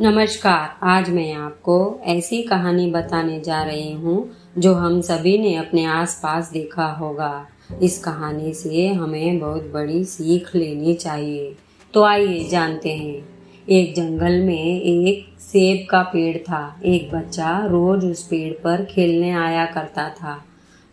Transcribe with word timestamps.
नमस्कार, 0.00 0.78
आज 0.82 1.10
मैं 1.10 1.32
आपको 1.32 2.00
ऐसी 2.04 2.42
कहानी 2.42 2.90
बताने 2.90 3.40
जा 3.40 3.62
रही 3.62 3.92
हूँ 3.92 4.30
जो 4.58 4.74
हम 4.74 5.00
सभी 5.00 5.38
ने 5.38 5.54
अपने 5.54 5.84
आसपास 5.84 6.50
देखा 6.52 6.86
होगा। 6.86 7.46
इस 7.82 7.98
कहानी 8.04 8.54
से 8.54 8.88
हमें 8.88 9.38
बहुत 9.38 9.70
बड़ी 9.74 10.04
सीख 10.04 10.56
लेनी 10.56 10.94
चाहिए। 10.94 11.56
तो 11.94 12.02
आइए 12.02 12.48
जानते 12.48 12.96
हैं। 12.96 13.28
एक 13.68 13.94
जंगल 13.94 14.40
में 14.40 14.80
एक 14.80 15.40
सेब 15.40 15.86
का 15.90 16.02
पेड़ 16.02 16.36
था। 16.38 16.80
एक 16.84 17.10
बच्चा 17.12 17.66
रोज 17.66 18.04
उस 18.04 18.22
पेड़ 18.22 18.52
पर 18.52 18.84
खेलने 18.84 19.30
आया 19.30 19.66
करता 19.66 20.08
था। 20.08 20.44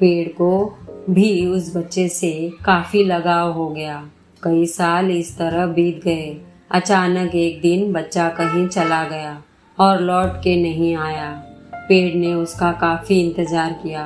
पेड़ 0.00 0.28
को 0.28 0.78
भी 1.10 1.46
उस 1.46 1.76
बच्चे 1.76 2.08
से 2.08 2.52
काफ़ी 2.64 3.04
लगाव 3.04 3.52
हो 3.52 3.68
गया। 3.68 4.10
कई 4.42 4.66
साल 4.66 5.10
इस 5.10 5.38
तरह 5.38 5.66
बीत 5.66 6.04
गए। 6.04 6.40
अचानक 6.70 7.34
एक 7.34 7.60
दिन 7.60 7.92
बच्चा 7.92 8.28
कहीं 8.28 8.66
चला 8.68 9.02
गया 9.04 9.42
और 9.78 10.00
लौट 10.00 10.36
के 10.42 10.56
नहीं 10.62 10.94
आया। 10.96 11.30
पेड़ 11.74 12.14
ने 12.14 12.32
उसका 12.34 12.72
काफ़ी 12.72 13.20
इंतज़ार 13.20 13.72
किया। 13.72 14.04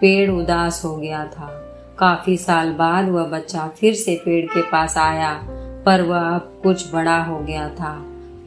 पेड़ 0.00 0.30
उदास 0.30 0.80
हो 0.84 0.94
गया 0.96 1.24
था। 1.26 1.48
काफ़ी 1.98 2.36
साल 2.36 2.70
बाद 2.72 3.08
वह 3.08 3.24
बच्चा 3.24 3.66
फिर 3.80 3.94
से 3.94 4.16
पेड़ 4.16 4.44
के 4.46 4.62
पास 4.62 4.96
आया, 4.98 5.32
पर 5.86 6.02
वह 6.02 6.28
अब 6.28 6.60
कुछ 6.62 6.92
बड़ा 6.92 7.18
हो 7.22 7.38
गया 7.38 7.68
था। 7.68 7.92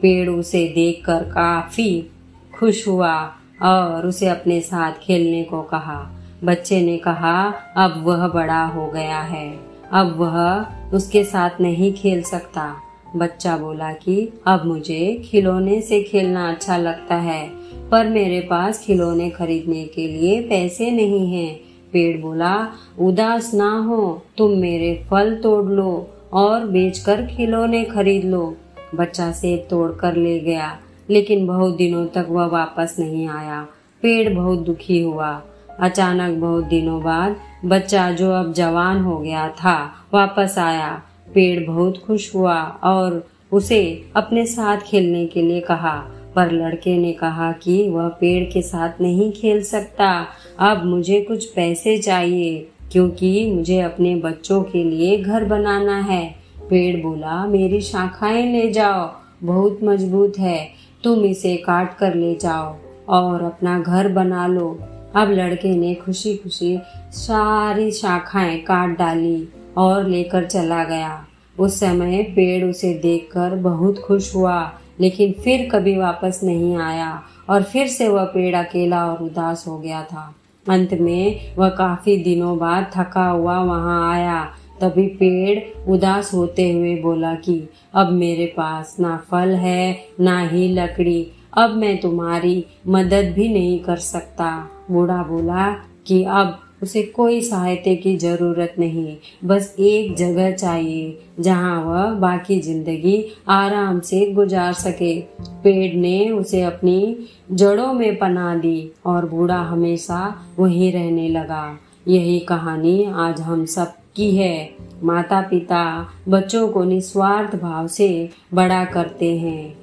पेड़ 0.02 0.28
उसे 0.28 0.66
देखकर 0.68 1.24
काफ़ी 1.24 2.10
खुश 2.54 2.86
हुआ 2.88 3.14
और 3.62 4.06
उसे 4.06 4.28
अपने 4.28 4.60
साथ 4.60 4.92
खेलने 5.02 5.42
को 5.44 5.62
कहा। 5.62 6.02
बच्चे 6.44 6.80
ने 6.80 6.98
कहा, 6.98 7.38
अब 7.76 8.02
वह 8.04 8.28
बड़ा 8.28 8.64
हो 8.64 8.86
गया 8.86 9.20
है। 9.20 9.48
अब 9.92 10.16
वह 10.16 10.96
उसके 10.96 11.24
साथ 11.24 11.60
नहीं 11.60 11.92
खेल 11.92 12.22
सकता। 12.22 12.74
बच्चा 13.16 13.56
बोला 13.56 13.92
कि, 13.92 14.32
अब 14.46 14.66
मुझे 14.66 15.22
खिलौने 15.24 15.80
से 15.80 16.02
खेलना 16.02 16.48
अच्छा 16.48 16.76
लगता 16.76 17.14
है, 17.14 17.50
पर 17.90 18.06
मेरे 18.06 18.40
पास 18.40 18.84
खिलौने 18.84 19.30
खरीदने 19.30 19.84
के 19.84 20.08
लिए 20.08 20.40
पैसे 20.40 20.90
नहीं 20.90 21.34
हैं। 21.34 21.60
पेड़ 21.92 22.22
बोला, 22.22 22.68
उदास 22.98 23.54
ना 23.54 23.78
हो, 23.78 24.22
तुम 24.38 24.50
मेरे 24.50 25.06
फल 25.10 25.34
तोड़ 25.34 25.64
लो 25.64 26.10
और 26.32 26.66
बेचकर 26.66 27.26
खिलौने 27.26 27.84
खरीद 27.84 28.24
लो। 28.24 28.56
बच्चा 28.94 29.32
सेब 29.32 29.66
तोड़ 29.70 29.92
कर 29.92 30.16
ले 30.16 30.40
गया, 30.40 30.78
लेकिन 31.10 31.46
बहुत 31.46 31.76
दिनों 31.76 32.06
तक 32.06 32.26
वह 32.30 32.46
वापस 32.46 32.96
नहीं 32.98 33.28
आया। 33.28 33.66
पेड़ 34.02 34.34
बहुत 34.34 34.58
दुखी 34.58 35.02
हुआ। 35.02 35.42
अचानक 35.80 36.38
बहुत 36.38 36.64
दिनों 36.64 37.02
बाद 37.02 37.36
बच्चा 37.64 38.10
जो 38.10 38.30
अब 38.30 38.52
जवान 38.52 39.00
हो 39.00 39.18
गया 39.18 39.48
था, 39.48 39.92
वापस 40.14 40.54
आया। 40.58 41.02
पेड़ 41.34 41.66
बहुत 41.66 41.98
खुश 41.98 42.34
हुआ 42.34 42.62
और 42.62 43.26
उसे 43.52 44.04
अपने 44.16 44.46
साथ 44.46 44.76
खेलने 44.76 45.26
के 45.26 45.42
लिए 45.42 45.60
कहा। 45.60 46.06
पर 46.34 46.52
लड़के 46.52 46.98
ने 46.98 47.12
कहा 47.12 47.52
कि 47.52 47.88
वह 47.88 48.08
पेड़ 48.08 48.52
के 48.52 48.62
साथ 48.62 49.00
नहीं 49.00 49.32
खेल 49.32 49.62
सकता। 49.62 50.26
अब 50.58 50.84
मुझे 50.84 51.20
कुछ 51.20 51.44
पैसे 51.44 51.98
चाहिए, 51.98 52.68
क्योंकि 52.92 53.52
मुझे 53.52 53.80
अपने 53.80 54.14
बच्चों 54.14 54.62
के 54.62 54.84
लिए 54.84 55.18
घर 55.18 55.44
बनाना 55.44 56.00
है। 56.00 56.34
पेड़ 56.70 57.02
बोला, 57.02 57.46
मेरी 57.46 57.80
शाखाएँ 57.80 58.52
ले 58.52 58.70
जाओ, 58.70 59.12
बहुत 59.42 59.78
मज़बूत 59.82 60.38
है। 60.38 60.70
तुम 61.04 61.24
इसे 61.24 61.56
काट 61.56 61.98
कर 61.98 62.14
ले 62.14 62.34
जाओ 62.34 62.76
और 63.08 63.42
अपना 63.42 63.80
घर 63.80 64.08
बना 64.08 64.46
लो। 64.46 64.78
अब 65.16 65.30
लड़के 65.30 65.76
ने 65.76 65.94
खुशी 65.94 66.36
खुशी 66.36 66.78
सारी 67.10 67.90
शाखाएँ 67.90 68.58
काट 68.58 68.98
डाली। 68.98 69.48
और 69.76 70.08
लेकर 70.08 70.44
चला 70.44 70.84
गया। 70.84 71.26
उस 71.58 71.80
समय 71.80 72.22
पेड़ 72.22 72.64
उसे 72.64 72.94
देखकर 72.94 73.56
बहुत 73.56 73.98
खुश 73.98 74.34
हुआ, 74.34 74.72
लेकिन 75.00 75.32
फिर 75.32 75.68
कभी 75.72 75.96
वापस 75.96 76.40
नहीं 76.44 76.76
आया 76.76 77.22
और 77.50 77.62
फिर 77.62 77.86
से 77.86 78.08
वह 78.08 78.24
पेड़ 78.24 78.56
अकेला 78.56 79.06
और 79.06 79.22
उदास 79.22 79.64
हो 79.68 79.78
गया 79.78 80.02
था। 80.02 80.34
अंत 80.68 80.94
में 80.94 81.54
वह 81.58 81.68
काफ़ी 81.68 82.16
दिनों 82.16 82.58
बाद 82.58 82.90
थका 82.96 83.28
हुआ 83.28 83.58
वहाँ 83.58 84.12
आया। 84.12 84.50
तभी 84.80 85.06
पेड़ 85.06 85.88
उदास 85.90 86.34
होते 86.34 86.72
हुए 86.72 86.96
बोला 86.96 87.34
कि, 87.34 87.68
अब 87.94 88.12
मेरे 88.12 88.46
पास 88.46 88.96
ना 89.00 89.24
फल 89.30 89.48
है, 89.48 90.04
ना 90.20 90.40
ही 90.40 90.68
लकड़ी। 90.68 91.26
अब 91.58 91.70
मैं 91.70 92.00
तुम्हारी 92.00 92.64
मदद 92.88 93.32
भी 93.36 93.48
नहीं 93.48 93.78
कर 93.78 93.96
सकता। 93.96 94.70
बूढ़ा 94.90 95.22
बोला 95.22 95.72
कि, 96.06 96.24
अब 96.24 96.58
उसे 96.82 97.02
कोई 97.02 97.40
सहायता 97.40 97.94
की 97.94 98.16
ज़रूरत 98.16 98.74
नहीं। 98.78 99.16
बस 99.44 99.74
एक 99.78 100.14
जगह 100.16 100.50
चाहिए, 100.52 101.18
जहाँ 101.40 101.84
वह 101.84 102.10
बाकी 102.10 102.60
ज़िंदगी 102.60 103.24
आराम 103.48 104.00
से 104.00 104.24
गुजार 104.32 104.72
सके। 104.72 105.20
पेड़ 105.64 105.94
ने 105.94 106.30
उसे 106.30 106.62
अपनी 106.62 107.16
जड़ों 107.52 107.92
में 107.92 108.18
पना 108.18 108.54
दी 108.54 108.90
और 109.06 109.26
बूढ़ा 109.26 109.60
हमेशा 109.62 110.22
वहीं 110.58 110.92
रहने 110.92 111.28
लगा। 111.28 111.78
यही 112.08 112.38
कहानी 112.40 113.04
आज 113.04 113.40
हम 113.40 113.64
सब 113.66 113.92
की 114.16 114.36
है। 114.36 114.70
माता 115.04 115.40
पिता 115.40 115.84
बच्चों 116.28 116.68
को 116.68 116.84
निस्वार्थ 116.84 117.54
भाव 117.56 117.86
से 117.88 118.28
बड़ा 118.54 118.84
करते 118.84 119.36
हैं। 119.38 119.74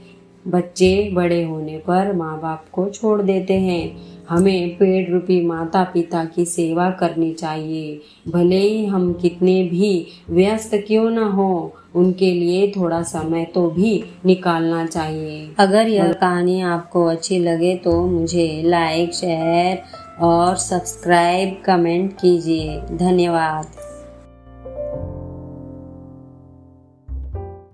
बच्चे 0.47 1.09
बड़े 1.13 1.43
होने 1.43 1.77
पर 1.77 2.11
माँ 2.13 2.39
बाप 2.41 2.65
को 2.73 2.89
छोड़ 2.89 3.21
देते 3.21 3.53
हैं। 3.53 3.97
हमें 4.29 4.75
पेड़ 4.77 5.09
रूपी 5.09 5.39
माता 5.45 5.83
पिता 5.83 6.23
की 6.25 6.45
सेवा 6.45 6.89
करनी 6.91 7.31
चाहिए। 7.33 7.99
भले 8.31 8.59
ही 8.59 8.85
हम 8.85 9.11
कितने 9.13 9.63
भी 9.63 10.07
व्यस्त 10.29 10.71
क्यों 10.87 11.09
न 11.09 11.23
हो, 11.29 11.73
उनके 11.95 12.31
लिए 12.33 12.71
थोड़ा 12.71 13.01
समय 13.03 13.45
तो 13.45 13.69
भी 13.69 14.03
निकालना 14.25 14.85
चाहिए। 14.85 15.47
अगर 15.59 15.87
यह 15.87 16.11
कहानी 16.13 16.59
आपको 16.61 17.05
अच्छी 17.05 17.39
लगे 17.39 17.75
तो 17.75 18.05
मुझे 18.07 18.61
लाइक, 18.65 19.13
शेयर 19.13 19.81
और 20.23 20.55
सब्सक्राइब 20.57 21.57
कमेंट 21.65 22.13
कीजिए। 22.13 22.79
धन्यवाद। 22.97 23.76